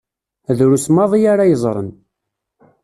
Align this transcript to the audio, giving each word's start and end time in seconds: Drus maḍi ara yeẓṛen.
Drus 0.57 0.85
maḍi 0.95 1.21
ara 1.31 1.49
yeẓṛen. 1.49 1.89